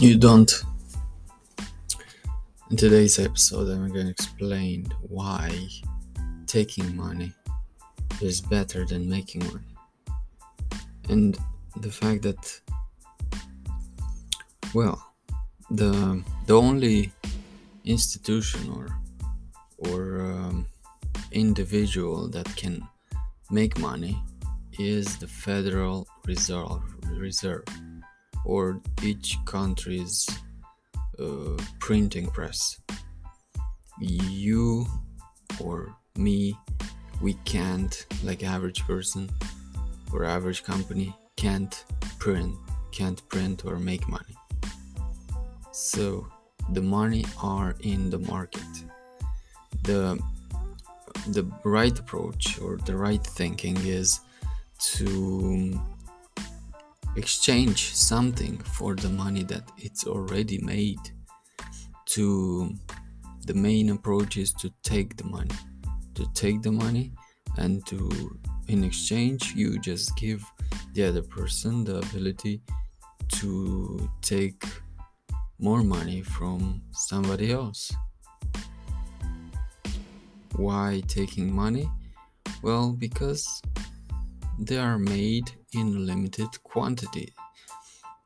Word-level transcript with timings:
you 0.00 0.16
don't. 0.16 0.50
In 2.70 2.76
today's 2.78 3.18
episode, 3.18 3.68
I'm 3.68 3.88
going 3.88 4.06
to 4.06 4.10
explain 4.10 4.86
why 5.02 5.68
taking 6.46 6.96
money 6.96 7.34
is 8.22 8.40
better 8.40 8.86
than 8.86 9.10
making 9.10 9.44
money. 9.44 9.76
And 11.10 11.36
the 11.76 11.90
fact 11.90 12.22
that, 12.22 12.60
well, 14.72 15.12
the 15.70 16.24
the 16.46 16.56
only 16.56 17.12
institution 17.84 18.70
or 18.70 18.88
or 19.90 20.22
um, 20.22 20.66
individual 21.32 22.26
that 22.28 22.46
can 22.56 22.88
make 23.50 23.78
money 23.78 24.18
is 24.78 25.18
the 25.18 25.26
Federal 25.26 26.06
Reserve 26.24 26.80
Reserve 27.18 27.64
or 28.44 28.80
each 29.02 29.36
country's 29.44 30.28
uh, 31.18 31.56
printing 31.78 32.26
press. 32.28 32.80
You 34.00 34.86
or 35.62 35.94
me, 36.16 36.56
we 37.20 37.34
can't, 37.44 38.06
like 38.24 38.42
average 38.42 38.86
person 38.86 39.30
or 40.12 40.24
average 40.24 40.62
company, 40.64 41.14
can't 41.36 41.84
print, 42.18 42.54
can't 42.92 43.26
print 43.28 43.64
or 43.64 43.78
make 43.78 44.08
money. 44.08 44.34
So 45.72 46.26
the 46.72 46.82
money 46.82 47.24
are 47.42 47.74
in 47.80 48.10
the 48.10 48.18
market. 48.18 48.72
The 49.82 50.20
the 51.28 51.44
right 51.64 51.98
approach 51.98 52.58
or 52.60 52.78
the 52.78 52.96
right 52.96 53.22
thinking 53.22 53.76
is 53.84 54.20
to 54.78 55.78
exchange 57.16 57.94
something 57.94 58.58
for 58.58 58.94
the 58.94 59.08
money 59.08 59.42
that 59.44 59.64
it's 59.78 60.06
already 60.06 60.58
made 60.58 61.00
to 62.06 62.72
the 63.46 63.54
main 63.54 63.90
approach 63.90 64.36
is 64.36 64.52
to 64.52 64.70
take 64.82 65.16
the 65.16 65.24
money 65.24 65.50
to 66.14 66.26
take 66.34 66.62
the 66.62 66.70
money 66.70 67.12
and 67.56 67.84
to 67.86 68.10
in 68.68 68.84
exchange 68.84 69.54
you 69.54 69.78
just 69.80 70.14
give 70.16 70.44
the 70.94 71.04
other 71.04 71.22
person 71.22 71.84
the 71.84 71.98
ability 71.98 72.60
to 73.28 74.10
take 74.22 74.64
more 75.58 75.82
money 75.82 76.22
from 76.22 76.82
somebody 76.92 77.52
else. 77.52 77.92
Why 80.56 81.02
taking 81.06 81.54
money? 81.54 81.88
Well 82.62 82.92
because 82.92 83.62
they 84.58 84.78
are 84.78 84.98
made 84.98 85.50
in 85.72 86.06
limited 86.06 86.62
quantity. 86.62 87.34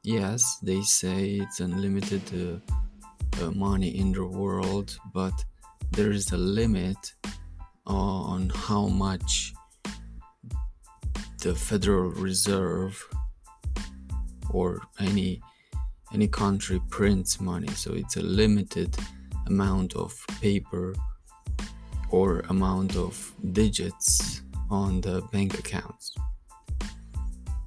Yes, 0.03 0.59
they 0.63 0.83
say 0.83 1.37
it's 1.37 1.61
unlimited 1.61 2.23
uh, 2.35 3.45
uh, 3.45 3.51
money 3.53 3.99
in 3.99 4.13
the 4.13 4.25
world, 4.25 4.99
but 5.13 5.33
there 5.93 6.11
is 6.11 6.33
a 6.33 6.37
limit 6.37 7.15
on 7.87 8.51
how 8.51 8.87
much 8.87 9.55
the 11.43 11.55
Federal 11.55 12.11
Reserve 12.11 13.03
or 14.51 14.81
any 14.99 15.41
any 16.13 16.29
country 16.29 16.81
prints 16.91 17.41
money. 17.41 17.69
So 17.69 17.93
it's 17.95 18.17
a 18.17 18.23
limited 18.23 18.97
amount 19.47 19.97
of 19.97 20.15
paper 20.41 20.95
or 22.11 22.41
amount 22.49 22.97
of 22.97 23.35
digits 23.53 24.43
on 24.71 25.01
the 25.01 25.23
bank 25.33 25.59
accounts 25.59 26.15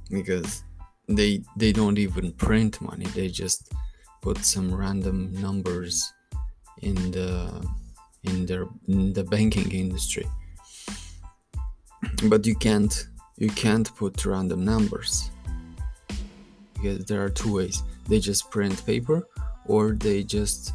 because 0.10 0.64
they 1.08 1.42
they 1.56 1.72
don't 1.72 1.98
even 1.98 2.32
print 2.34 2.82
money. 2.82 3.06
They 3.06 3.30
just 3.30 3.72
put 4.22 4.44
some 4.44 4.74
random 4.74 5.32
numbers 5.34 6.14
in 6.82 6.96
the 7.12 7.66
in 8.24 8.46
their 8.46 8.68
in 8.88 9.14
the 9.14 9.24
banking 9.24 9.72
industry. 9.72 10.28
But 12.30 12.46
you 12.46 12.56
can't 12.56 13.08
you 13.38 13.50
can't 13.50 13.94
put 13.96 14.26
random 14.26 14.66
numbers. 14.66 15.32
Because 16.74 17.06
there 17.06 17.24
are 17.24 17.30
two 17.30 17.56
ways. 17.56 17.84
They 18.08 18.20
just 18.20 18.52
print 18.52 18.86
paper 18.86 19.28
or 19.66 19.92
they 19.92 20.24
just 20.24 20.74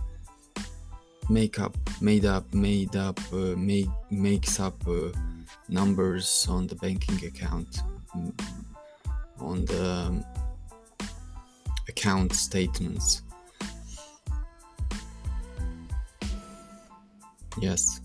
make 1.28 1.60
up 1.60 1.76
made 2.00 2.24
up 2.24 2.52
made 2.52 2.96
up 2.96 3.18
uh, 3.32 3.54
make 3.56 3.88
makes 4.10 4.58
up 4.58 4.76
uh, 4.88 5.10
numbers 5.68 6.46
on 6.48 6.66
the 6.66 6.74
banking 6.76 7.24
account 7.24 7.82
on 9.42 9.64
the 9.66 9.84
um, 9.84 10.24
account 11.88 12.32
statements. 12.32 13.22
Yes, 17.60 18.00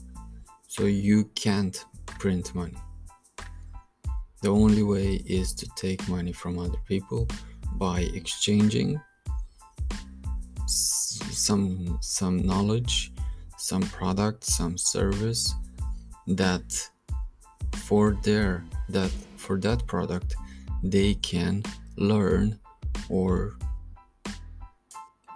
so 0.67 0.85
you 0.85 1.25
can't 1.35 1.85
print 2.19 2.53
money. 2.53 2.77
The 4.41 4.49
only 4.49 4.83
way 4.83 5.15
is 5.25 5.53
to 5.55 5.67
take 5.75 6.07
money 6.07 6.31
from 6.31 6.59
other 6.59 6.77
people 6.87 7.27
by 7.73 8.01
exchanging 8.13 8.99
some 10.67 11.97
some 12.01 12.45
knowledge, 12.45 13.11
some 13.57 13.81
product, 13.81 14.43
some 14.43 14.77
service 14.77 15.53
that 16.27 16.89
for 17.73 18.17
their 18.23 18.63
that 18.89 19.11
for 19.37 19.57
that 19.59 19.85
product 19.87 20.35
they 20.83 21.15
can 21.15 21.63
learn 21.97 22.59
or 23.09 23.57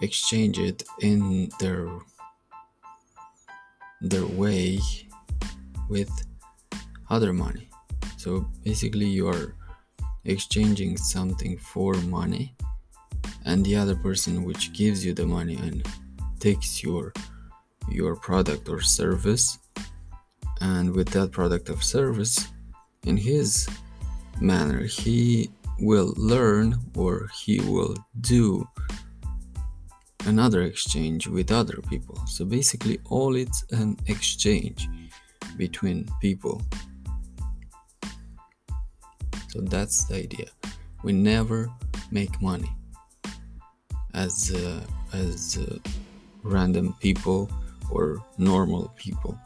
exchange 0.01 0.59
it 0.59 0.83
in 0.99 1.49
their 1.59 1.87
their 4.01 4.25
way 4.25 4.79
with 5.89 6.09
other 7.09 7.33
money. 7.33 7.69
So 8.17 8.47
basically 8.63 9.05
you 9.05 9.27
are 9.27 9.55
exchanging 10.25 10.97
something 10.97 11.57
for 11.57 11.93
money 11.95 12.55
and 13.45 13.65
the 13.65 13.75
other 13.75 13.95
person 13.95 14.43
which 14.43 14.73
gives 14.73 15.05
you 15.05 15.13
the 15.13 15.25
money 15.25 15.55
and 15.55 15.85
takes 16.39 16.83
your 16.83 17.13
your 17.89 18.15
product 18.15 18.69
or 18.69 18.81
service. 18.81 19.57
And 20.61 20.95
with 20.95 21.09
that 21.09 21.31
product 21.31 21.69
or 21.69 21.81
service 21.81 22.47
in 23.05 23.17
his 23.17 23.67
manner. 24.41 24.83
He 24.83 25.49
will 25.79 26.13
learn 26.17 26.77
or 26.95 27.29
he 27.43 27.59
will 27.61 27.95
do 28.21 28.67
another 30.25 30.63
exchange 30.63 31.27
with 31.27 31.51
other 31.51 31.81
people. 31.89 32.17
So 32.27 32.45
basically 32.45 32.99
all 33.09 33.35
it's 33.35 33.63
an 33.71 33.97
exchange 34.07 34.87
between 35.57 36.07
people. 36.19 36.61
So 39.49 39.61
that's 39.61 40.05
the 40.05 40.15
idea. 40.15 40.47
We 41.03 41.13
never 41.13 41.69
make 42.11 42.41
money 42.41 42.71
as 44.13 44.51
uh, 44.53 44.81
as 45.13 45.57
uh, 45.57 45.77
random 46.43 46.95
people 46.99 47.49
or 47.91 48.23
normal 48.37 48.93
people. 48.95 49.37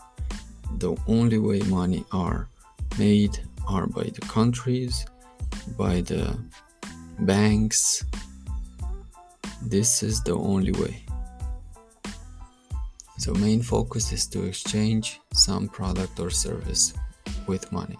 The 0.77 0.95
only 1.07 1.39
way 1.39 1.59
money 1.62 2.06
are 2.12 2.50
made 2.97 3.39
are 3.67 3.88
by 3.88 4.03
the 4.03 4.22
countries, 4.22 5.06
by 5.78 6.01
the 6.01 6.38
banks. 7.19 8.06
This 9.61 10.03
is 10.03 10.22
the 10.23 10.35
only 10.35 10.72
way. 10.73 11.03
So 13.17 13.33
main 13.33 13.61
focus 13.61 14.11
is 14.11 14.28
to 14.28 14.44
exchange 14.44 15.19
some 15.33 15.67
product 15.67 16.19
or 16.19 16.29
service 16.29 16.94
with 17.47 17.72
money. 17.72 17.97